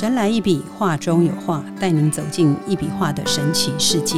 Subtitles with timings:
[0.00, 4.16] 神来一笔，画中有画，带您走进一笔画的神奇世界。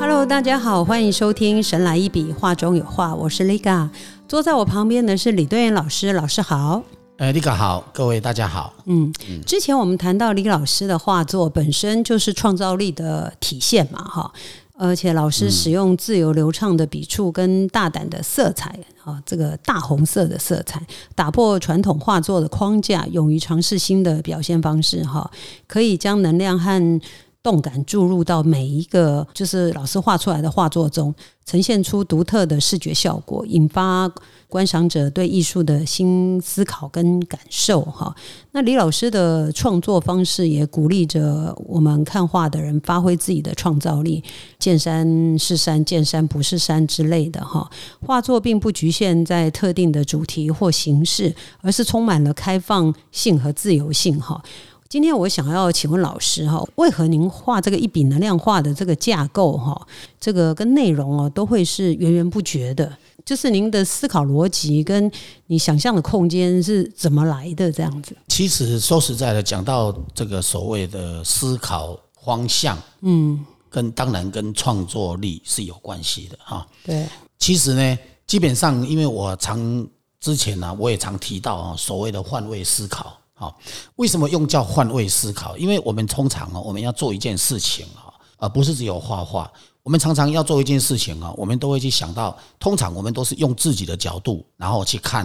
[0.00, 3.90] Hello，大家好，欢迎收听《神来一笔，画中有画》，我是 Liga，
[4.26, 6.82] 坐在我旁边的是李队员老师，老师好。
[7.18, 8.72] 呃，李哥好，各位大家好。
[8.86, 9.12] 嗯，
[9.44, 14.32] 之前我们谈到李老师的画作本身就是创造力的体现嘛，哈。
[14.78, 20.80] 而且老师使用自由流畅的笔触跟大胆的色彩啊，这个大红色的色彩，
[21.14, 25.30] 打破传统画作的框架，勇于尝试新的表现方式哈，
[25.66, 27.00] 可以将能量和。
[27.48, 31.14] 动感注入到每一个就是老师画出来的画作中，
[31.46, 34.06] 呈现出独特的视觉效果，引发
[34.48, 37.80] 观赏者对艺术的新思考跟感受。
[37.80, 38.14] 哈，
[38.52, 44.22] 那李老师的创作方式也鼓励着我们看画的人发挥自己的创造力，
[44.58, 47.42] 见山是山，见山不是山之类的。
[47.42, 47.70] 哈，
[48.02, 54.20] 画作并不局限在特定的主题或形式，而是充满了开放性和自由性。
[54.20, 54.42] 哈。
[54.88, 59.86] 今天我想要请问老师哈，为何您画这个一笔能量画的这个架构哈，
[60.18, 62.90] 这个跟内容哦都会是源源不绝的？
[63.22, 65.10] 就是您的思考逻辑跟
[65.48, 67.70] 你想象的空间是怎么来的？
[67.70, 68.16] 这样子？
[68.28, 71.94] 其实说实在的，讲到这个所谓的思考
[72.24, 76.66] 方向，嗯，跟当然跟创作力是有关系的哈。
[76.82, 77.06] 对，
[77.38, 79.86] 其实呢，基本上因为我常
[80.18, 83.14] 之前呢，我也常提到啊，所谓的换位思考。
[83.38, 83.56] 好，
[83.94, 85.56] 为什么用叫换位思考？
[85.56, 89.50] 因为我们通常啊，我们要做一件事情啊，而不是只有画画。
[89.84, 95.24] 我们常常要做一件事情啊，我们都会去想到，通常我们都是用自己的角度，然后去看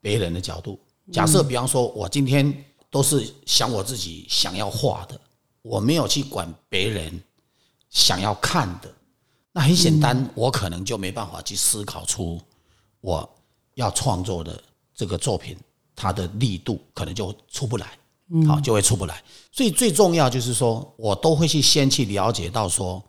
[0.00, 0.76] 别人的角度。
[1.12, 2.52] 假设比方说，我今天
[2.90, 5.18] 都是想我自己想要画的，
[5.62, 7.22] 我没有去管别人
[7.90, 8.92] 想要看的，
[9.52, 12.40] 那很简单，我可能就没办法去思考出
[13.00, 13.28] 我
[13.74, 14.60] 要创作的
[14.92, 15.56] 这个作品。
[15.94, 17.98] 它的力度可能就出不来，
[18.46, 19.22] 好就会出不来。
[19.50, 23.02] 所以最重要就是说，我都会去先去了解到说，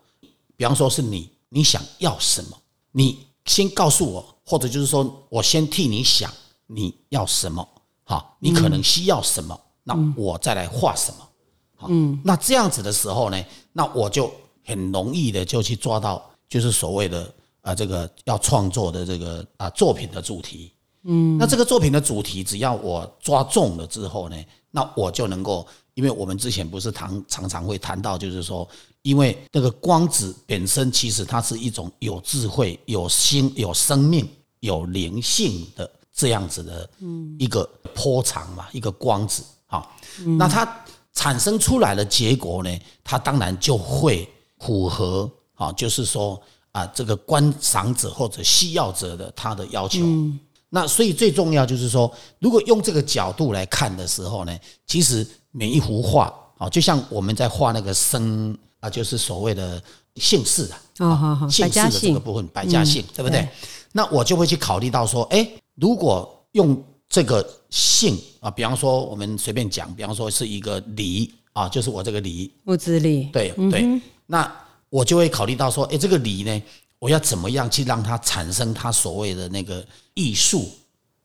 [0.58, 2.58] 比方说是你你想要什么，
[2.92, 6.30] 你先告诉我，或者就是说我先替你想
[6.68, 7.66] 你要什么，
[8.04, 11.30] 好，你可能需要什么，那我再来画什么，
[11.78, 11.88] 好，
[12.24, 14.30] 那这样子的时候呢，那我就
[14.66, 20.73] 很容易的就去抓到，就是所谓的啊这个要创作的这个啊作品的主题。
[21.06, 24.36] 嗯，那这个作品的主题，只要我抓中了之后呢，
[24.72, 28.68] 那我就能够，因为我们之前不是常常常会谈到，就是说，
[29.02, 34.26] 因为那个光子本身其实它是一种有智慧、有心、有生命、
[34.62, 36.90] 有灵性的这样子的，
[37.38, 39.86] 一个波长嘛，一个光子啊，
[40.38, 44.28] 那它产生出来的结果呢，它当然就会
[44.60, 46.42] 符合啊，就是说
[46.72, 50.00] 啊，这个观赏者或者需要者的他的要求。
[50.76, 59.80] 那所以最重要就是说，如果用这个角度来看的时候呢，其实每一幅画啊，就像我们在画那个生啊，就是所谓的
[60.16, 61.72] 姓氏的啊，姓。
[61.72, 63.48] 氏的这个部分，百家姓，对不对？
[63.92, 74.52] 那我就会去考虑到说，哎，如果用这个姓啊，比方说我们随便讲，比方说是一个李啊，就是我这个李，木子李，对对，那
[74.90, 76.64] 我就会考虑到说，哎，这个李呢？
[77.04, 80.72] 我要怎么样去让它产生它所谓的那个艺术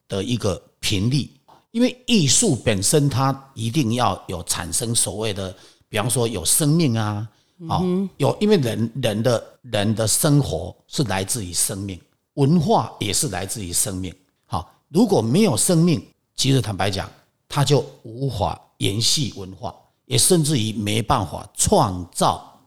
[0.08, 1.30] 的一个频率？
[1.70, 5.54] 因为艺术本身它一定要有产生所谓的，
[5.88, 7.28] 比方说有生命啊，
[7.68, 7.80] 啊，
[8.16, 12.00] 有因为人人的人的生活是来自于生命，
[12.34, 14.12] 文化也是来自于生命。
[14.46, 17.08] 好，如果没有生命，其实坦白讲，
[17.48, 19.72] 它就无法延续文化，
[20.06, 22.60] 也甚至于没办法创造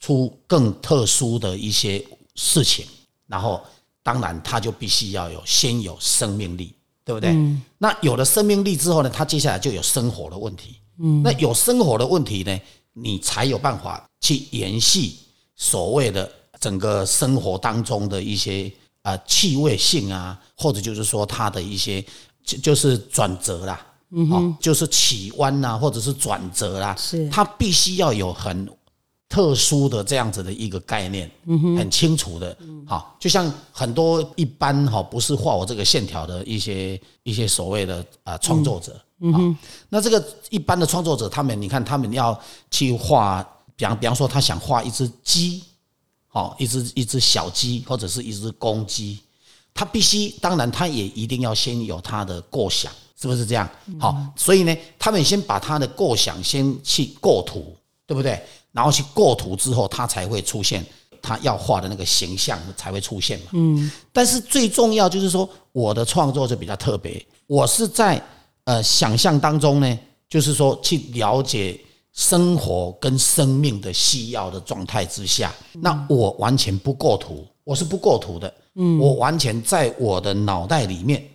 [0.00, 2.06] 出更特殊的一些。
[2.40, 2.86] 事情，
[3.26, 3.60] 然后
[4.00, 6.72] 当然他就必须要有先有生命力，
[7.04, 7.36] 对不对？
[7.78, 10.76] 那有了生命力之后呢，他接下来就有生活的问题。
[11.00, 12.56] 嗯，那有生活的问题呢，
[12.92, 15.12] 你才有办法去延续
[15.56, 16.30] 所谓的
[16.60, 22.00] 整个生活当中的一些啊趣味性啊，或者就是说它的一些
[22.44, 28.68] 就就是转折啦，嗯就是起弯呐，或者是转折啦，是它必须要有很。
[29.28, 31.30] 特殊的这样子的一个概念，
[31.76, 39.54] 很清楚的，好，就像很多一般哈不是画我这个线条的一些一些所谓的啊创作者，嗯
[39.90, 42.38] 那这个一般的创作者，他们你看他们要
[42.70, 43.46] 去画，
[43.76, 45.62] 比方比方说他想画一只鸡，
[46.28, 49.18] 好，一只一只小鸡或者是一只公鸡，
[49.74, 52.90] 他必须，当然他也一定要先有他的构想，
[53.20, 53.68] 是不是这样？
[54.00, 57.76] 好，所以呢，他们先把他的构想先去构图，
[58.06, 58.42] 对不对？
[58.78, 60.86] 然后去构图之后，它才会出现
[61.20, 63.46] 他要画的那个形象才会出现嘛。
[63.54, 68.22] 嗯，但是最重要就是说，我的创作就比较特别，我是在
[68.62, 69.98] 呃想象当中呢，
[70.30, 71.76] 就是说去了解
[72.12, 78.54] 生活跟生命的需要的状态之下，那我完全不构图，我是不构图的。
[78.76, 81.28] 嗯，我完全在我的脑袋里面，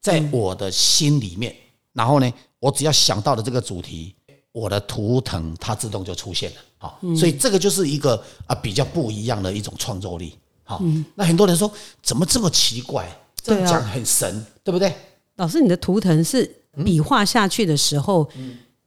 [0.00, 1.54] 在我的心里面，
[1.92, 4.14] 然后呢，我只要想到了这个主题。
[4.50, 10.32] 我的图腾它自动就出现了，好，所以这个就是一个啊比较不一样的一种创作力，
[10.62, 10.80] 好，
[11.16, 11.70] 那很多人说
[12.02, 13.08] 怎么这么奇怪，
[13.42, 14.94] 这样讲很神，对不对？
[15.36, 16.48] 老师，你的图腾是
[16.84, 18.28] 笔画下去的时候，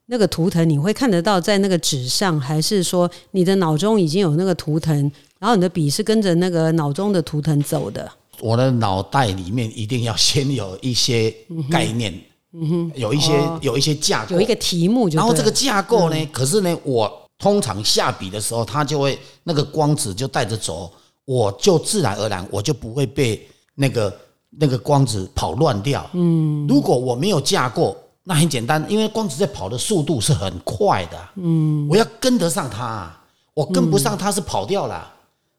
[0.06, 4.96] 那个图腾你会看得到在那个纸上，还是说你的脑中已经有那个图腾，
[5.40, 8.10] 然后你的笔是跟着那个脑中的图腾走的？
[8.40, 11.34] 我的脑袋里面一定要先有一些
[11.70, 12.14] 概念。
[12.54, 20.92] 嗯哼，有一些有一些架构，有一个题目，然后这个架构呢，可是呢，我通常下笔的时候，它就会那个光子就带着走，
[21.26, 24.16] 我就自然而然我就不会被那个
[24.52, 26.08] 那个光子跑乱掉。
[26.14, 31.18] 嗯，如果我没有架构，那很简单，因为光子在跑的速度是很快的。
[31.36, 33.12] 嗯，我要跟得上它，
[33.56, 35.14] 我跟不上它是跑掉了。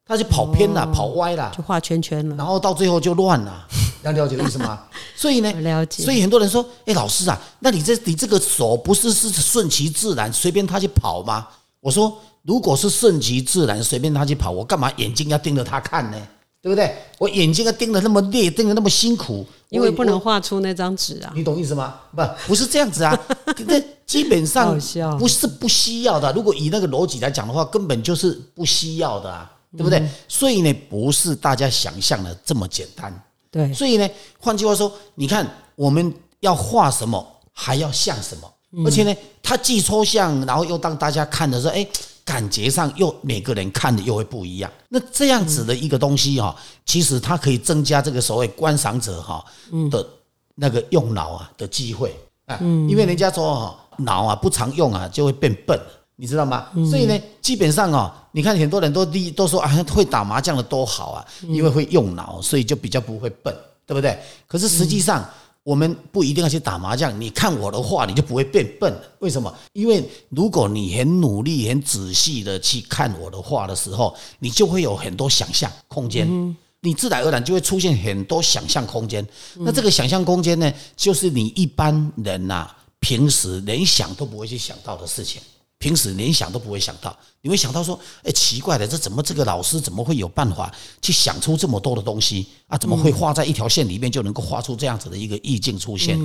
[0.05, 3.67] 它就跑偏了，跑歪了，就画圈圈了，然后到最后就乱了。
[4.02, 4.81] 要 了解意思吗？
[5.17, 6.02] 所以呢，了解。
[6.02, 11.46] 所以很多人说：“哎，老师啊，那你这你这个手不是是顺其自然，随便他去跑吗？”
[11.82, 16.17] 我说：“如果是顺其自然，随便他去跑，我干嘛眼睛要盯着他看呢？
[16.62, 16.96] 对不对？
[17.19, 21.32] 我眼睛要盯得那么累，盯得那么辛苦，因为不能画出那张纸啊。
[21.34, 21.96] 你懂意思吗？
[22.14, 23.19] 不，不是这样子啊。
[23.67, 24.81] 那基本上
[25.19, 26.32] 不是不需要的。
[26.32, 30.06] 如果以那个逻辑来讲的话，根本就是不需要的啊。”对不对？
[30.29, 33.11] 所以呢，不是大家想象的这么简单。
[33.50, 34.06] 对，所以呢，
[34.38, 38.52] 换句话说，你看我们要画什么，还要像什么，
[38.84, 41.86] 而且呢，它既抽象，然后又当大家看的时候，哎，
[42.24, 44.70] 感觉上又每个人看的又会不一样。
[44.88, 46.54] 那这样子的一个东西哈，
[46.86, 49.44] 其实它可以增加这个所谓观赏者哈
[49.90, 50.06] 的
[50.54, 52.14] 那个用脑啊的机会
[52.46, 55.78] 啊，因为人家说哈，脑啊不常用啊，就会变笨。
[56.16, 56.69] 你知道吗？
[56.88, 63.52] 所以呢，基本上哦，你看很多人都第都说啊，会打麻将的多好啊，因为会用脑，所以就比较不会笨，
[63.86, 64.16] 对不对？
[64.46, 65.28] 可是实际上，
[65.64, 67.20] 我们不一定要去打麻将。
[67.20, 68.93] 你看我的话，你就不会变笨。
[69.20, 69.53] 为什么？
[69.73, 79.25] 因为如果你很努力、很仔细的去看我的话的时候，你就会有很多想象空间，你自然而然就会出现很多想象空间。
[79.56, 82.69] 那这个想象空间呢，就是你一般人呐，
[82.99, 85.41] 平时连想都不会去想到的事情。
[85.82, 92.79] 平时连想都不会想到，你会想到说：“哎，奇怪的，这怎么这个老师怎么会有办法去想出这么多的东西啊？
[92.79, 96.17] 怎么会画在一条线里面就能够画出这样子的一个意境出现？”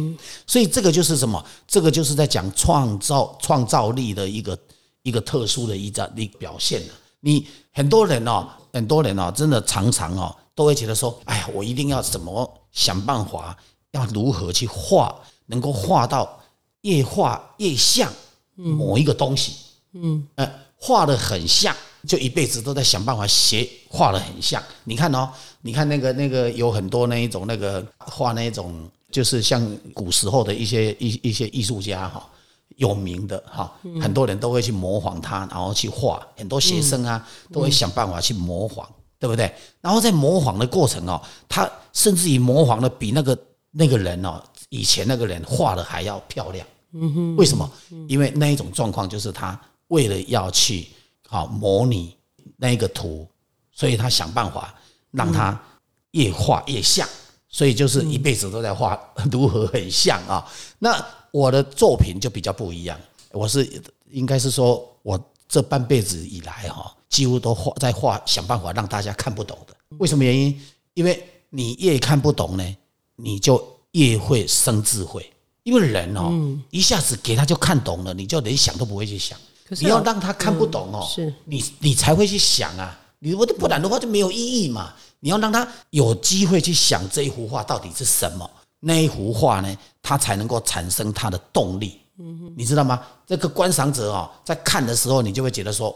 [0.46, 1.44] 所以这个就是什么？
[1.68, 4.56] 这个就是在讲创造创造力的一个
[5.02, 6.94] 一个特殊的一张一表现了。
[7.22, 13.58] 你很多人哦，很多人哦，真的常常哦，都会觉得说：“哎呀，我一定要怎么想办法，
[13.94, 15.16] 要如何去画，
[15.48, 16.40] 能够画到
[16.82, 18.14] 越画越像。”
[18.58, 19.54] 某一个东西，
[19.94, 21.76] 嗯，呃，画的很像，
[22.08, 24.62] 就一辈子都在想办法写画的很像。
[24.84, 25.30] 你看哦，
[25.62, 32.28] 你看那个那个有很多那一种那个画那一种，就是像古时候的一些一一些艺术家哈，
[32.78, 33.72] 有名的哈，
[34.02, 36.26] 很多人都会去模仿他，然后去画。
[36.36, 38.88] 很多学生啊，都会想办法去模仿，
[39.20, 39.54] 对不对？
[39.82, 43.38] 然后在模仿的过程哦，他甚至于模仿的比那个
[43.72, 46.66] 那个人哦，以前那个人画的还要漂亮。
[47.00, 47.70] 嗯哼，为什么？
[48.08, 50.88] 因为那一种状况就是他为了要去
[51.28, 52.16] 好模拟
[52.58, 53.28] 那一个图，
[53.72, 54.74] 所以他想办法
[55.12, 55.60] 让他
[56.12, 57.08] 越画越像，
[57.48, 59.00] 所以就是一辈子都在画
[59.32, 60.46] 如何很像啊。
[60.80, 63.00] 那我的作品就比较不一样，
[63.32, 63.68] 我是
[64.10, 69.76] 应该是说我这半辈子以来哈，几乎都画在画想办法让大家看不懂的。
[70.00, 70.60] 为什么原因？
[70.94, 72.78] 因为你越看不懂呢，
[73.16, 75.30] 你就越会生智慧。
[75.68, 76.32] 因为人哦，
[76.70, 79.38] 一下子给他就看懂了，你就连想都不会去想。
[79.82, 82.98] 你要让他看不懂哦，是你你才会去想啊。
[83.20, 84.94] 你我不然的话就没有意义嘛。
[85.20, 92.00] 你要让他有机会去想这一幅画到底是什么，那一幅画呢，他才能够产生他的动力。
[92.18, 93.04] 嗯你知道吗？
[93.26, 95.94] 这个观赏者哦，在看的时候，你就会觉得说，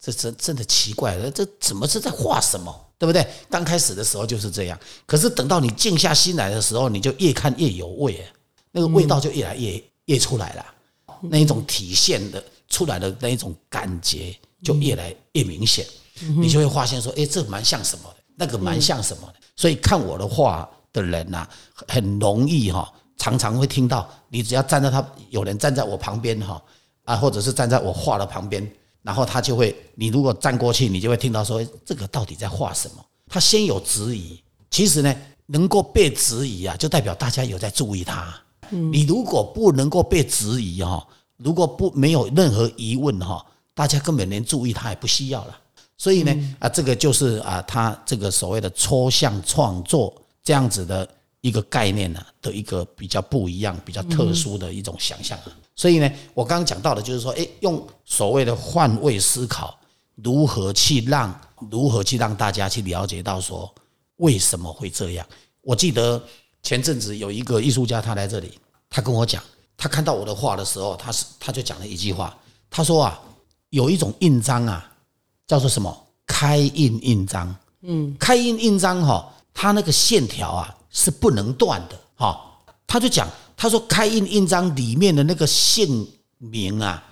[0.00, 2.72] 这真真的奇怪了，这怎么是在画什么？
[2.96, 3.26] 对不对？
[3.50, 8.24] 刚开始的时候就是这样，可是等到你静下心来的时候，你就越看越有味。
[8.78, 10.64] 那个味道就越来越越出来了，
[11.22, 14.32] 那一种体现的出来的那一种感觉
[14.62, 15.84] 就越来越明显，
[16.36, 19.34] 你就会发现说，哎，这蛮像什么的，那个蛮像什么的。
[19.56, 21.44] 所以看我的画的人呐，
[21.88, 26.62] 很容易哈，常常会听到，你只要站在他，有人站在我旁边哈，
[27.02, 28.64] 啊，或者是站在我画的旁边，
[29.02, 33.04] 然后他就会，你如果站过去，你就会听到说这个到底在画什么？
[33.28, 35.12] 他先有质疑，其实呢，
[35.46, 38.32] 能够被质疑啊，就代表大家有在注意他。
[38.70, 41.06] 你如果不能够被质疑哈，
[41.36, 43.44] 如果不没有任何疑问哈，
[43.74, 45.58] 大家根本连注意他也不需要了。
[45.96, 51.08] 所以呢，啊，这个就是啊，他这个所谓的抽象创作这样子的
[51.40, 55.52] 一个概念呢的一个比较不一样、比较特殊的一种想象啊。
[55.74, 59.78] 所以呢，我刚刚讲到的就是说，诶，用所谓的换位思考，
[60.16, 63.72] 如何去让如何去让大家去了解到说
[64.16, 65.26] 为什么会这样？
[65.62, 66.22] 我记得
[66.62, 68.58] 前阵子有一个艺术家，他来这里，
[68.90, 69.42] 他跟我讲，
[69.76, 72.36] 他看到我的画的时候，他是他就讲了一句话，
[72.70, 73.20] 他说啊，
[73.70, 74.90] 有一种印章啊，
[75.46, 82.40] 叫做什么开印印章，嗯，开印印章哈，它那个线条啊是不能断的，哈，
[82.86, 83.28] 他就讲。
[83.60, 87.02] 他说：“开印印章里面的那个姓名啊，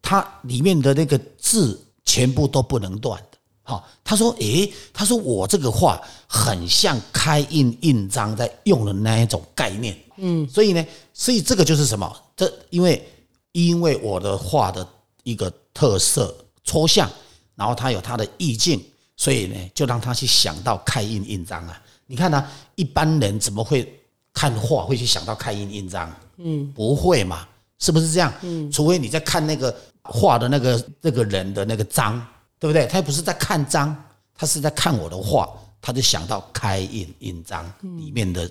[0.00, 3.35] 它里面的那个字全部都不能断的。
[3.66, 9.94] 好，他说：诶，他说我这个画很像开印印章在用的那一种概念。
[10.16, 12.10] 嗯，所以呢，所以这个就是什么？
[12.34, 13.06] 这因为
[13.52, 14.86] 因为我的画的
[15.24, 17.10] 一个特色抽象，
[17.54, 18.82] 然后它有它的意境，
[19.16, 21.82] 所以呢，就让他去想到开印印章啊。
[22.06, 22.42] 你看呢，
[22.76, 23.92] 一般人怎么会？”
[24.36, 27.48] 看画会去想到开印印章，嗯，不会嘛？
[27.78, 28.30] 是不是这样？
[28.42, 32.22] 嗯，除非你在看那个画的那个那个人的那个章，
[32.58, 32.86] 对不对？
[32.86, 33.94] 他不是在看章，
[34.34, 35.48] 他是在看我的画，
[35.80, 38.50] 他就想到开印印章里面的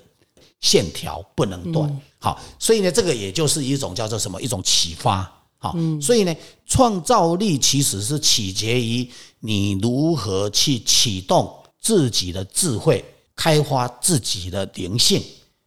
[0.60, 2.00] 线条不能断。
[2.18, 4.40] 好，所以呢，这个也就是一种叫做什么？
[4.40, 5.32] 一种启发。
[5.58, 6.34] 好，所以呢，
[6.66, 9.08] 创造力其实是取决于
[9.40, 13.02] 你如何去启动自己的智慧，
[13.34, 15.22] 开发自己的灵性。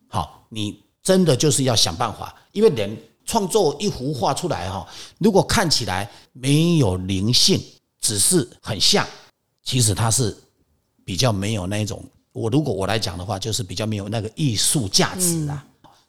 [0.08, 7.60] 好，你真的就是要想办法，因为人创作一幅画出来哈，如果看起来没有灵性，
[8.00, 9.08] 只是很像，
[9.64, 10.36] 其实它是
[11.04, 12.04] 比较没有那种。
[12.32, 15.66] 我如果我来讲的话，就是比较没有那个艺术价值啊。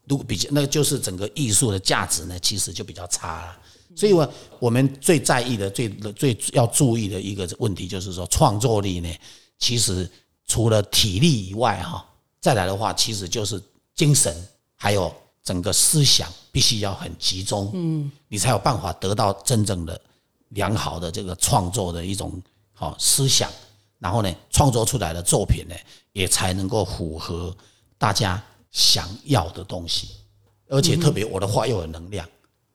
[0.06, 3.59] 如果比较，那就是整个艺术的价值呢，其实就比较差了。
[3.97, 9.09] 所以，我我们最在意的、最最要注意的一个问题，就是说创作力呢，
[9.59, 10.09] 其实
[10.47, 12.04] 除了体力以外哈，
[12.40, 13.62] 再来的话，其实就是。
[13.97, 14.35] 精神
[14.76, 20.00] 还有整个思想必须要很集中，嗯，你才有办法得到真正的
[20.50, 22.40] 良好的这个创作的一种
[22.73, 23.50] 好思想，
[23.99, 25.75] 然后呢，创作出来的作品呢，
[26.12, 27.52] 也才能够符合
[27.99, 28.40] 大家
[28.71, 30.09] 想要的东西，
[30.69, 32.25] 而且特别我的画又有能量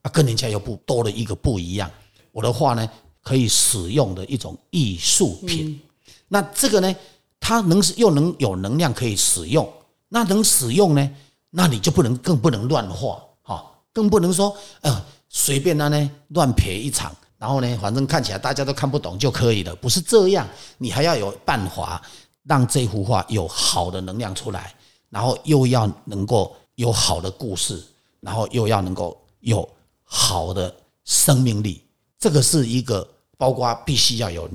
[0.01, 1.89] 啊，跟人家又不多了一个不一样，
[2.31, 2.89] 我的画呢
[3.21, 5.79] 可以使用的一种艺术品，
[6.27, 6.95] 那这个呢，
[7.39, 9.71] 它能又能有能量可以使用。
[10.07, 11.11] 那能使用呢？
[11.49, 17.13] 那你就不能更不能乱画，哈，更不能说，呃，随便的呢乱撇一场，
[17.45, 20.47] 然后呢，反正看起来大家都看不懂就可以了，不是这样，
[20.79, 22.01] 你还要有办法
[22.41, 24.73] 让这幅画有好的能量出来，
[25.11, 27.79] 然后又要能够有好的故事，
[28.19, 29.69] 然后又要能够有
[30.03, 31.83] 好的生命力，
[32.17, 34.49] 这个是一个包括必须要有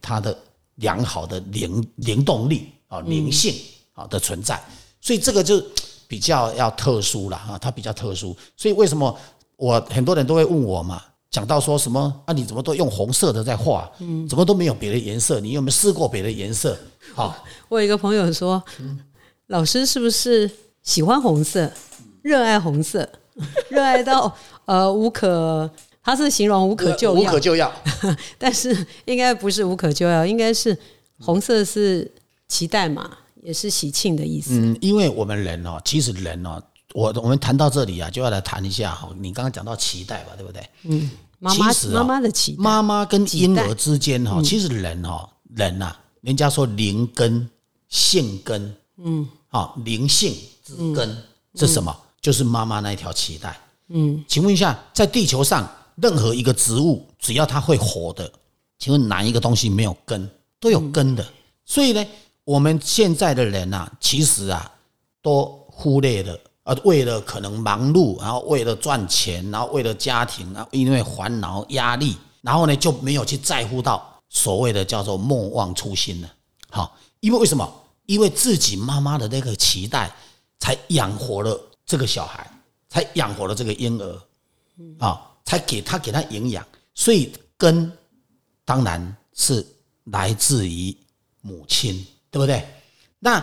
[0.00, 0.38] 它的
[0.76, 3.56] 良好的灵灵动力啊灵性
[3.92, 4.62] 啊的存在。
[5.00, 5.60] 所以这个就
[6.06, 8.36] 比较要特殊了啊，它比较特殊。
[8.56, 9.18] 所以为什么
[9.56, 11.02] 我很多人都会问我嘛？
[11.30, 12.32] 讲到说什么啊？
[12.32, 13.90] 你怎么都用红色的在画？
[14.00, 15.40] 嗯，怎么都没有别的颜色？
[15.40, 16.76] 你有没有试过别的颜色？
[17.14, 18.62] 好， 我有一个朋友说，
[19.48, 20.50] 老师是不是
[20.82, 21.70] 喜欢红色，
[22.22, 23.08] 热爱红色，
[23.68, 25.70] 热爱到呃无可，
[26.02, 27.72] 他是形容无可救药，无可救药。
[28.38, 30.76] 但是应该不是无可救药，应该是
[31.20, 32.10] 红色是
[32.48, 33.18] 期待嘛。
[33.42, 34.54] 也是喜庆的意思。
[34.54, 36.60] 嗯，因为我们人哦，其实人哦，
[36.96, 39.10] 我我们谈到这里啊，就要来谈一下哈。
[39.18, 40.66] 你刚刚讲到脐带吧，对不对？
[40.84, 47.46] 嗯，妈妈妈妈的期待，妈妈跟婴儿之间哈，其实人哈，人呐，人家说灵根、
[47.90, 50.34] 性根，嗯，好，灵性
[50.64, 51.22] 之根
[51.54, 51.94] 是什么？
[52.22, 53.60] 就是妈妈那一条脐带。
[53.88, 58.32] 嗯，请问一下，在地球上任何一个植物，只要它会活的，
[58.78, 60.26] 请问哪一个东西没有根？
[60.58, 61.22] 都有根的。
[61.66, 62.02] 所以呢？
[62.44, 64.72] 我们现在的人呐，其实啊，
[65.20, 76.32] 都忽略了，呃，为了可能忙碌，然后为了赚钱，然后为了家庭啊，因为烦恼压力，然后呢就没有去在乎到所谓的叫做莫忘初心了。
[76.68, 77.66] 好，因为为什么？
[78.06, 80.14] 因为自己妈妈的那个期待，
[80.58, 82.50] 才养活了这个小孩，
[82.88, 84.22] 才养活了这个婴儿，
[84.98, 87.90] 啊，才给他给他营养，所以根
[88.64, 89.64] 当然是
[90.04, 90.96] 来自于
[91.40, 92.06] 母亲。
[92.28, 92.68] 对不对？
[93.18, 93.42] 那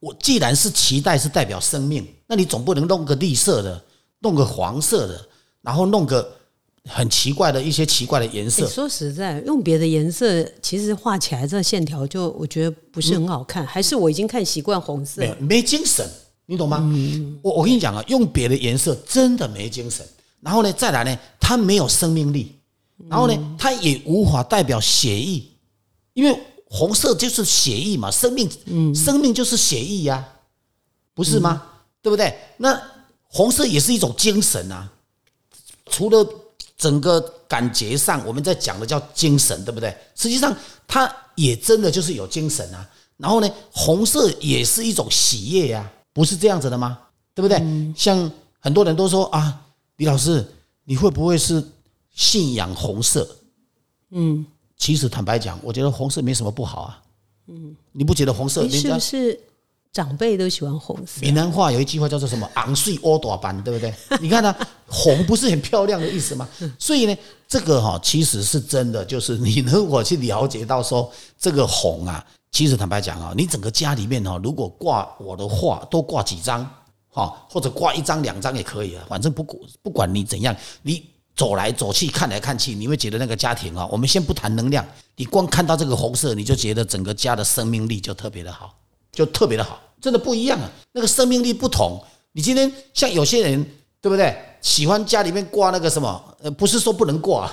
[0.00, 3.82] 我既然是脐带是代表生命，那你总不能弄个绿色的，
[4.20, 5.28] 弄个黄色的，
[5.62, 6.36] 然后弄个
[6.88, 8.66] 很奇怪的一些奇怪的颜色。
[8.66, 16.08] 说实在，用别的颜色，其实画起来这线条就我觉得不是很好看，还是我已经看习惯红色，没没精神，
[16.46, 16.78] 你懂吗？
[17.42, 20.06] 我我跟你讲啊，用别的颜色真的没精神。
[20.40, 22.56] 然后呢，再来呢，它没有生命力，
[23.10, 25.50] 然后呢，它也无法代表血意，
[26.14, 26.34] 因为
[26.70, 28.48] 红色就是血意嘛，生命，
[28.94, 30.26] 生命就是血意呀，
[31.12, 31.62] 不是吗？
[32.00, 32.34] 对不对？
[32.56, 32.80] 那
[33.26, 34.90] 红色也是一种精神啊，
[35.86, 36.26] 除了
[36.78, 39.94] 整个感觉上，我们在讲的叫精神，对不对？
[40.14, 42.88] 实际上，它也真的就是有精神啊。
[43.16, 46.98] 然后呢，红色也是一种喜悦呀，不是这样子的吗？
[47.34, 47.58] 对不对？
[47.96, 49.66] 像很多人都说啊。
[49.96, 50.42] 李老师，
[50.84, 51.62] 你会不会是
[52.14, 53.36] 信仰红色？
[54.12, 54.46] 嗯，
[54.80, 57.02] 其实坦白讲，我觉得红色没什么不好啊。
[57.46, 58.68] 嗯，你不觉得红色？
[58.68, 59.38] 是不是
[59.92, 61.20] 长辈都喜欢红色？
[61.20, 63.94] 闽南话有一句话叫做什么“昂睡窝大班”，对不对？
[64.20, 64.52] 你看它
[64.88, 66.48] 红不是很漂亮的意思吗？
[66.78, 71.08] 所以呢，这个哈其实是真的，就是你如果去了解到说
[71.38, 76.68] 这个红啊，其实坦白讲啊，你整个家里面哈，如果挂我的画，多挂几张。
[77.12, 88.74] 哈，或者挂一张两张也可以啊，反正不管不管你怎样，你走来走去看来看去，你会觉得那个家庭啊，我们先不谈能量，你光看到这个红色，你就觉得整个家的生命力就特别的好，
[89.12, 92.02] 就特别的好，真的不一样啊，那个生命力不同。
[92.32, 93.66] 你今天像有些人，
[94.00, 94.36] 对不对？
[94.60, 96.22] 喜欢家里面挂那个什么？
[96.42, 97.50] 呃，不是说不能挂，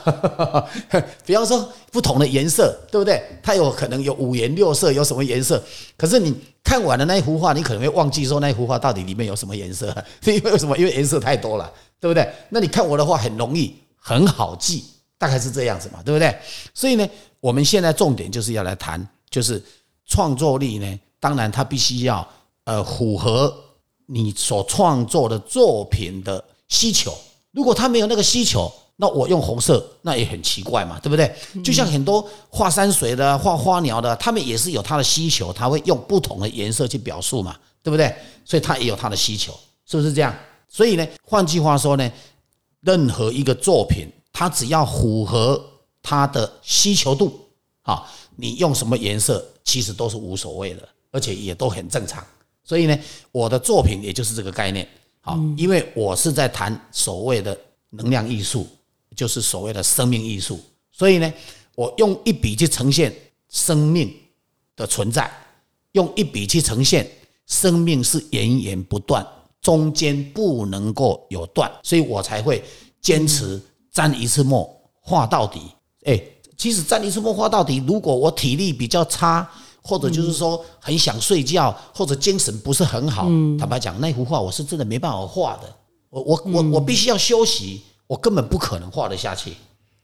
[1.26, 3.22] 比方说不同的颜色，对不对？
[3.42, 5.62] 它有可能有五颜六色，有什么颜色？
[5.96, 9.88] 可是你看完了那一幅画，你可能会忘记说那幅画到底里面有什么颜色，
[10.26, 10.78] 因为为什么？
[10.78, 12.28] 因为颜色太多了，对不对？
[12.50, 14.84] 那你看我的话很容易，很好记，
[15.18, 16.38] 大概是这样子嘛，对不对？
[16.74, 17.08] 所以呢，
[17.40, 19.64] 我们现在重点就是要来谈，就是
[20.06, 22.28] 创作力呢，当然它必须要
[22.66, 23.54] 呃符合
[24.06, 26.44] 你所创作的作品的。
[26.70, 27.18] 需求，
[27.52, 31.34] 如果他没有那个需求，那我用红色，那也很奇怪嘛，对不对？
[31.64, 38.14] 就像很多画山水的、画花鸟的，他们也是有他的需求，他会用不同的颜色去表述嘛，对不对？
[38.44, 40.36] 所以他也有他的需求，是不是这样？
[40.68, 42.12] 所以呢，换句话说呢，
[42.82, 45.64] 任何一个作品，它只要符合
[46.02, 47.40] 它的需求度，
[47.84, 52.26] 啊，你用什么颜色其实都是无所谓的，而且也都很正常。
[52.64, 52.98] 所以呢，
[53.32, 54.88] 我的作品也就是这个概念。
[55.22, 57.58] 好，因为我是在谈所谓的
[57.90, 58.68] 能量艺术，
[59.16, 60.60] 就是所谓的生命艺术，
[60.92, 61.34] 所以呢，
[61.76, 63.14] 我用一笔去呈现
[63.50, 64.14] 生命
[64.76, 65.32] 的存在，
[65.94, 67.10] 用一笔去呈现
[67.46, 69.26] 生命是源源不断，
[69.68, 72.64] 中间不能够有断，所以我才会
[73.02, 74.66] 坚持沾一次墨
[75.02, 75.60] 画到底。
[76.06, 76.18] 哎，
[76.56, 79.46] 其实沾一次墨画到底，如果我体力比较差。
[79.90, 83.24] 或者就是说很想睡觉，或者精神不是很好。
[83.58, 85.74] 坦白讲，那幅画我是真的没办法画的。
[86.10, 89.56] 我我我我必须要休息，我根本不可能画得下去。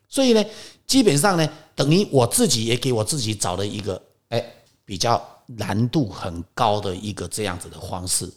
[0.08, 0.41] 所以呢，
[0.88, 1.45] 基本上呢，
[1.76, 4.41] 等于我自己也给我自己找了一个哎
[4.86, 8.32] 比较难度很高的一个这样子的方式，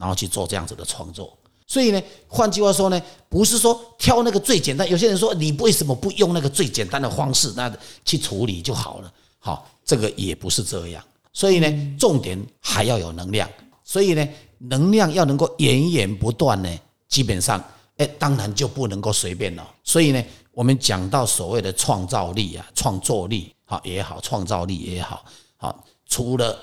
[0.00, 1.36] 然后去做这样子的创作。
[1.66, 4.90] 所以呢，换句话说呢，不是说挑那个最简单。
[4.90, 7.70] 有些人说你为什么不用那个最简单的方式那
[8.04, 9.12] 去处理就好了？
[9.38, 9.70] 好。
[9.82, 13.50] 这个也不是这样，所以呢，重点还要有能量，
[13.82, 17.60] 所以呢，能量要能够源源不断呢，基本上，
[17.96, 19.68] 哎，当然就不能够随便了。
[19.82, 25.24] 所以呢，我们讲到所谓的创造力啊，创作力好也好，创造力也好，
[25.56, 26.56] 好，除了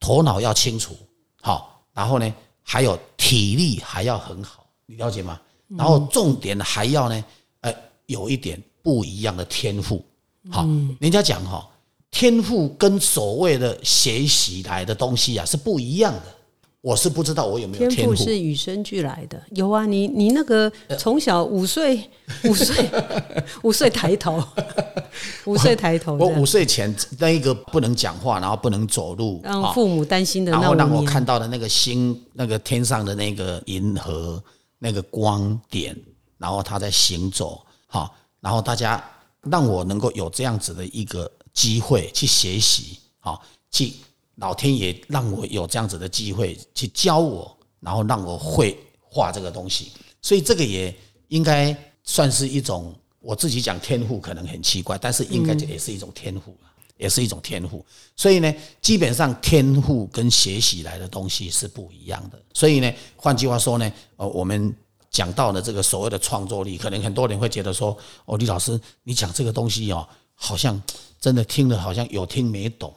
[0.00, 0.96] 头脑要清楚，
[1.42, 5.40] 好，然后呢，还有体力还要很好，你了解吗？
[5.76, 7.24] 然后重点还要呢，
[7.60, 7.74] 呃，
[8.06, 10.04] 有一点不一样的天赋，
[10.50, 10.66] 好，
[10.98, 11.68] 人家讲哈。
[12.10, 16.36] 天赋跟所谓的学习来的东西啊是不一样的。
[16.82, 19.42] 我是不知道我有没有天赋是与生俱来的。
[19.52, 22.10] 有啊，你你那个从小五岁
[22.44, 22.90] 五岁
[23.62, 24.42] 五岁抬头，
[25.46, 26.16] 五岁抬头。
[26.16, 30.52] 我五岁前那一个不能讲话，然后不能走路，让父母担心的。
[30.52, 34.42] 然后让我看到的那个星，那个天上的那个银河，
[34.78, 35.96] 那个光点，
[36.36, 39.02] 然后它在行走，好，然后大家
[39.42, 41.30] 让我能够有这样子的一个。
[41.54, 43.92] 机会去学习，好，去
[44.36, 49.92] 老天爷让我有这样子的机会去教我，然后让我会画这个东西，
[50.22, 50.94] 所以这个也
[51.28, 56.56] 应该算是一种我自己讲天赋，可能很奇怪，但是应该也是一种天赋
[56.96, 57.84] 也是一种天赋。
[58.16, 62.42] 所以呢，基本上天赋跟学习来的东西是不一样的。
[62.54, 64.74] 所以呢，换句话说呢，呃，我们
[65.10, 70.80] 讲到了这个所谓的创作力，可能很多人会觉得说，哦，李老师，你讲这个东西哦，好像。
[71.22, 72.92] 真的听了好像有听没懂，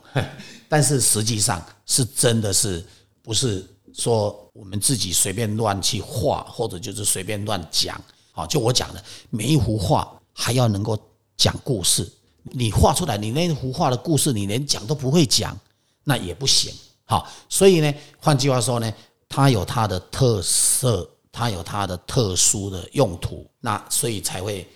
[0.67, 2.83] 但是实际上是真的是
[3.21, 8.01] 不是说我们自己随便乱去画，或者就是随便乱讲。
[8.31, 10.97] 好，就我讲的，每一幅画还要能够
[11.37, 12.11] 讲故事。
[12.41, 15.55] 你画出来，你那幅画的故事，你连讲都不会讲，
[16.03, 16.73] 那也不行。
[17.03, 18.91] 好，所以呢，换句话说呢，
[19.29, 24.67] 它有它的特色，它有它的特殊的用途，那所以才会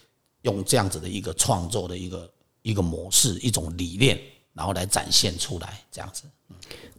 [0.44, 4.20] 用这样子的一个创作的一个一个模式，一种理念，
[4.54, 6.24] 然后来展现出来，这样子。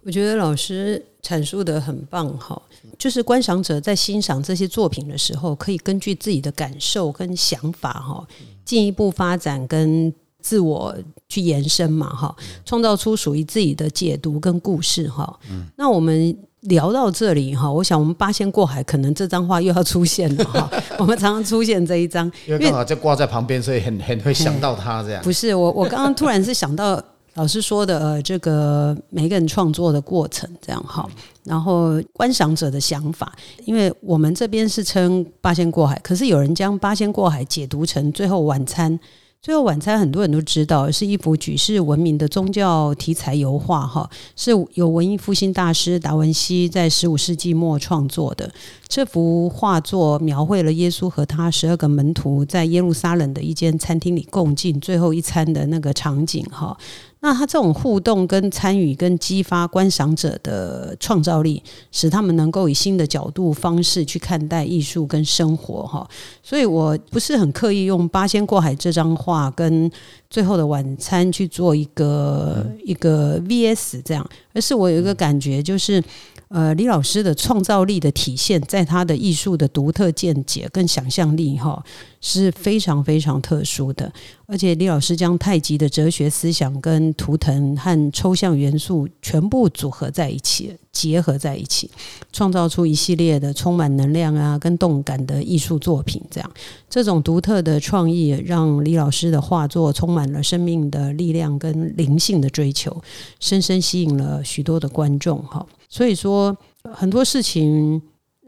[0.02, 2.60] 我觉得老师阐述的很棒哈，
[2.98, 8.26] 就是观赏者在欣赏这些作品的时候，可以根据自己的感受跟想法哈，
[8.64, 10.96] 进一步发展跟自我
[11.28, 15.38] 去延伸嘛哈，创造出属于自己的解读跟故事哈。
[15.76, 20.70] 那我们聊到这里哈，我想我们八仙过海，可能这张画又要出现了哈。
[20.98, 25.22] 我们常常出现这一张，因为刚好就挂在旁边，所以很很会想到他这样。
[25.22, 27.02] 不是我，我刚刚突然是想到。
[27.34, 31.08] 老师说的，呃，这个每个人创作的过程这样哈，
[31.44, 33.32] 然后观赏者的想法，
[33.64, 38.98] 因为我们这边是称八仙过海，可是有人将八仙过海解读成最后晚餐。
[39.42, 48.52] 最后晚餐，很多人都知道是一幅举世闻名的宗教题材油画，哈，是由文艺复兴大师达文西在十五世纪末创作的。
[48.86, 56.76] 这幅画作描绘了耶稣和他十二个门徒在耶路撒冷的一间餐厅里共进最后一餐的那个场景，哈。
[57.22, 66.08] 那他这种互动、跟参与、跟激发观赏者的创造力，使他们能够以新的角度、方式去看待艺术跟生活，哈。
[66.42, 69.90] 所以我不是很刻意用《八仙过海》这张画跟
[70.30, 76.02] 《最后的晚餐》去做一个一个 VS 这样，而是我有一个感觉，就是
[76.50, 81.82] 呃，李老师的创造力的体现，在他的艺术的独特见解跟想象力，哈。
[82.22, 84.12] 是非常非常特殊的，
[84.44, 91.90] 而且李老师将太极的哲学思想跟图腾和抽象元素全部组合在一起，结合在一起，
[92.30, 96.20] 创造出一系列的充满能量啊跟动感的艺术作品。
[96.30, 96.52] 这样，
[96.90, 102.94] 这种独特的创意让李老师的画作充满了生命的力量跟灵性的追求，
[103.40, 105.38] 深深吸引了许多的观众。
[105.44, 106.56] 哈，所以说
[106.90, 108.00] 很多事情，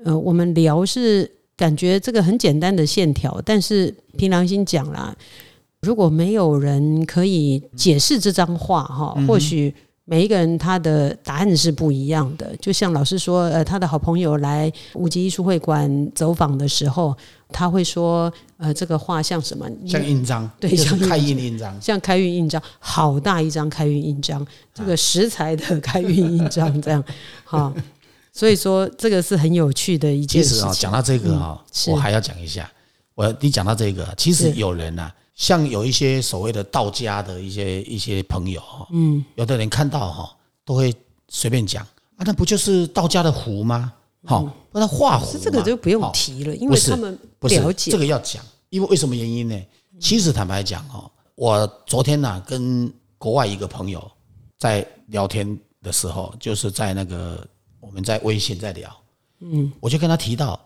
[0.04, 1.30] 呃，我们聊是。
[1.54, 5.14] 感觉这个很简单的线条，但是凭良心讲啦，
[5.82, 9.72] 如果没有人可以解释这张画哈，或许
[10.12, 12.54] 每一个人他的答案是不一样的。
[12.58, 17.16] 就像老师说，呃，他的好朋友来五级艺术会馆走访的时候，
[17.48, 19.66] 他会说，呃，这个画像什么？
[19.88, 27.02] 像印章，对，像开运印章，像开运印章，好大一张开运印章， 这个石材的开运印章，这样
[27.46, 27.72] 哈。
[28.34, 30.58] 所以说，这个是很有趣的一件事情。
[30.58, 32.70] 其实啊，讲到这个啊，我还要讲一下。
[33.14, 40.94] 我你讲到这个，其实有人呐，像有一些所谓的道家的一些一些朋友哈，嗯，有的人看到哈，都会
[41.28, 41.82] 随便讲
[42.16, 43.92] 啊，那不就是道家的壶吗？
[44.24, 49.60] 好，那画壶，这个就不用提了，因为他们不了解这个要讲，因为为什么原因呢？
[50.00, 54.10] 其实坦白讲哦，我昨天呢跟国外一个朋友
[54.58, 57.46] 在聊天的时候，就是在那个。
[57.84, 58.96] 我们在微信在聊，
[59.40, 60.58] 嗯，我就跟他提到，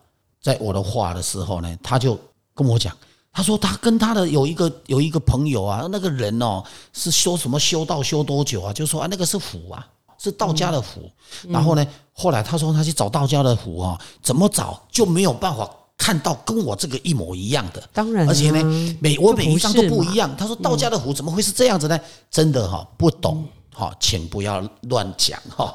[0.43, 2.17] 在我的画的时候呢，他就
[2.55, 2.95] 跟我讲，
[3.37, 8.73] 他说他跟他的有一个有一个朋友啊，那个人哦是修什么修道修多久啊？
[8.73, 11.03] 就说啊那个是符啊，是道家的符。
[11.47, 17.89] 然后呢，后来他说他去找道家的符啊，怎么找就没有办法看到跟我这个一模一样的。
[17.93, 20.35] 当然，而且呢，每我每一张都不一样。
[20.35, 22.01] 他说道家的符怎么会是这样子呢？
[22.31, 23.47] 真的哈，不懂。
[23.75, 25.75] 哈，请不要乱讲哈。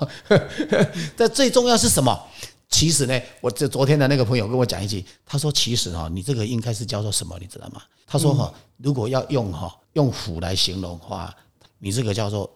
[1.15, 2.19] 但最重要是什么？
[2.71, 7.37] 其实呢，我这昨天的那个朋友跟我讲一句，他说：“其实哈，你这个应该是叫做什么？
[7.39, 11.35] 你知道吗？”他说：“哈，如果要用哈用虎来形容的话，
[11.77, 12.49] 你这个叫做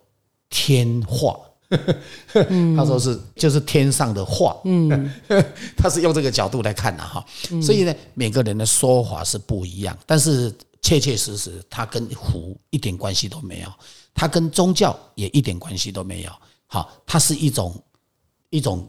[0.50, 1.38] 天画。”
[2.78, 4.56] 他说是就是天上的画。
[4.66, 5.14] 嗯，
[5.76, 7.26] 他是用这个角度来看的哈。
[7.62, 13.74] 所以呢，每个人的说法是不一样，但是切切实实，它跟虎一点关系都没有。
[14.14, 16.32] 它跟宗教也一点关系都没有，
[16.68, 17.84] 好，它是一种
[18.50, 18.88] 一种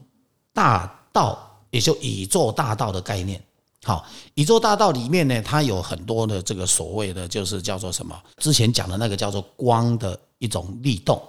[0.52, 1.38] 大道，
[1.70, 3.42] 也就宇宙大道的概念。
[3.82, 8.14] 好，宇宙大道里面呢，它有很多的这个所谓的，就是叫做什么？
[8.36, 11.20] 之前讲的那个叫做光的一种力动，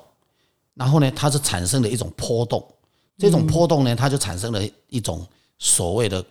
[0.74, 2.62] 然后呢，它是产生了一种波动，
[3.18, 5.26] 这种波动呢，它就产生了一种
[5.58, 6.24] 所谓的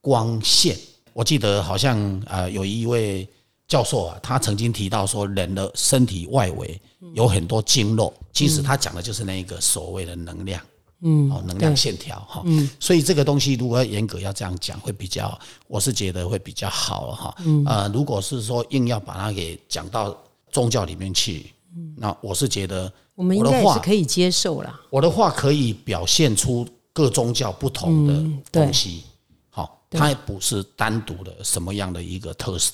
[0.00, 0.76] 光线。
[1.12, 3.28] 我记得好像啊，有一位。
[3.68, 6.80] 教授啊，他曾经提到说，人的身体外围
[7.14, 10.62] 有很多经络，其实他讲的就是那个所谓的能量，
[11.06, 15.38] 嗯，哦，能量线条哈，嗯，所以这个东西如果严格要这样讲，会比较，
[15.68, 20.16] 我是觉得会比较好哈，嗯，呃，如果是说硬要把它给讲到
[20.50, 21.46] 宗教里面去，
[21.96, 24.80] 那我是觉得，我们应该是可以接受啦。
[24.90, 28.14] 我的话可以表现出各宗教不同的
[28.50, 29.04] 东西，
[29.48, 32.72] 好，它也不是单独的什么样的一个特色。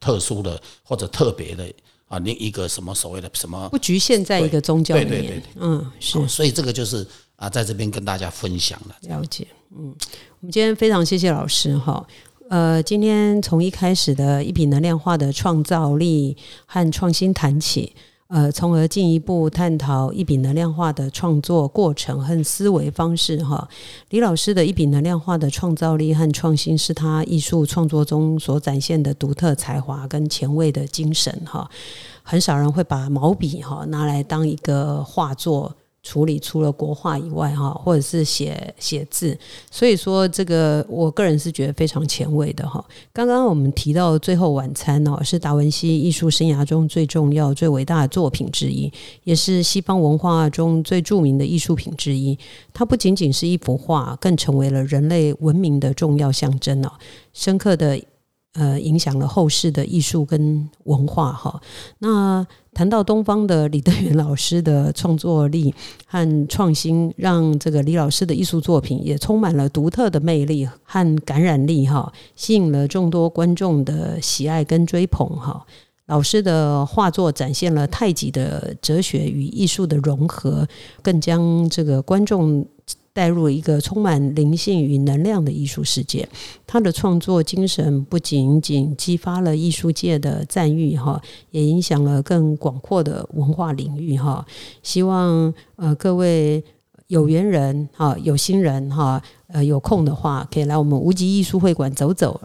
[0.00, 1.72] 特殊的或者特别的
[2.08, 5.10] 啊，另一个什么所谓的什么不局限在一个宗教里面。
[5.10, 5.52] 对对对对。
[5.60, 6.26] 嗯，是。
[6.26, 7.06] 所以这个就是
[7.42, 8.94] 啊，在这边跟大家分享了。
[9.08, 9.44] 了解。
[9.76, 9.92] 嗯，
[10.38, 12.06] 我们今天非常谢谢老师哈。
[12.48, 17.96] 呃，今天从一开始的一笔能量化的创造力和创新谈起。
[18.28, 23.68] 呃，从而进一步探讨一笔能量化的创作过程和思维方式哈。
[24.10, 31.68] 李老师的一笔能量化的创造力和创新，是他艺术创作中所展现的独特才华跟前卫的精神哈。
[32.22, 35.74] 很少人会把毛笔哈拿来当一个画作。
[36.02, 39.38] 处理除了国画以外，哈，或者是写写字，
[39.70, 42.84] 所以说这个我个人是觉得非常前卫的哈。
[43.12, 48.92] 刚刚我们提到《最后晚餐》哦，是达文西艺术生涯中最重要、最伟大的作品之一，
[49.24, 52.36] 也是西方文化中最著名的艺术品之一。
[52.74, 56.90] 它不仅仅是一幅画，更成为了人类文明的重要象征哦，
[57.32, 58.00] 深刻的。
[58.54, 61.58] 呃，影响了后世的艺术跟文化哈。
[62.00, 65.74] 那谈到东方的李德元老师的创作力
[66.06, 75.64] 和创新，让这个李老师的艺术作品也充满了独特的魅力和感染力哈，吸引了众多观众的喜爱跟追捧哈。
[76.06, 80.68] 老师的画作展现了太极的哲学与艺术的融合，
[81.00, 82.66] 更将这个观众。
[83.14, 86.28] 带入一个充满灵性与能量的艺术世界，
[86.66, 91.20] 他的创作精神不仅仅激发了艺术界的赞誉哈，
[91.50, 94.46] 也影响了更广阔的文化领域哈。
[94.82, 96.64] 希望呃各位
[97.08, 102.40] 有缘人哈、有心人哈，呃有空的话可以来我们无极艺术会馆走走，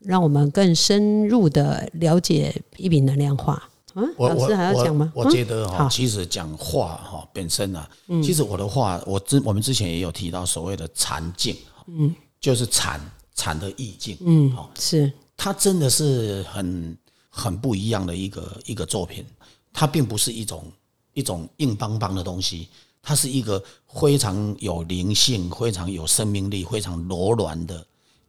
[0.00, 3.69] 让我们更深入的了解一笔能量画。
[4.16, 5.12] 我老师还要讲吗？
[5.14, 7.86] 我觉得哈，其实讲话哈本身呢，
[8.22, 13.00] 其实我的话，我之我们之前也有提到所谓的禅境，嗯，就是禅
[13.34, 15.12] 禅的意境，嗯，是。
[15.36, 16.98] 它真的是很
[17.30, 19.24] 很不一样的一个一个作品，
[19.72, 20.70] 它并不是一种
[21.14, 22.68] 一种硬邦邦的东西，
[23.00, 27.82] 它是一个非常有灵性、非常有生命力、非常柔软的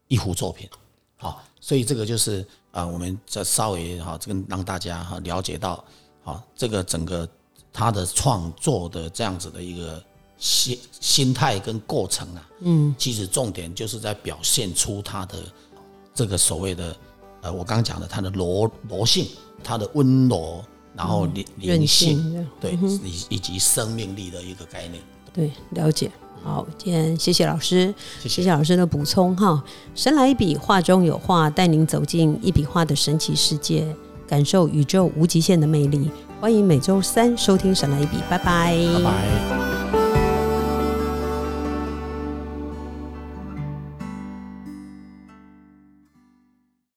[0.07, 0.69] 一幅作品，
[1.17, 2.45] 好，所以这个就是。
[2.71, 5.83] 啊，我们再稍微哈，这个让大家哈了解到，
[6.23, 7.27] 啊，这个整个
[7.73, 10.01] 他的创作的这样子的一个
[10.37, 15.43] 心心态跟过程啊，嗯，其实重点就是在表现出他的
[16.13, 16.95] 这个所谓的
[17.41, 19.27] 呃，我刚讲的他的柔柔性，
[19.61, 20.63] 他的温柔，
[20.95, 22.71] 然后灵灵性，对，
[23.03, 26.09] 以以及生命力的一个概念，对，了解。
[26.43, 29.63] 好，今天谢谢老师，谢谢老师的补充哈。
[29.93, 33.95] 神来一笔，画中有画，带您走进一笔画的神奇世界，
[34.27, 36.09] 感受宇宙无极限的魅力。
[36.39, 39.80] 欢迎每周三收听《神来一笔》，拜拜，拜拜。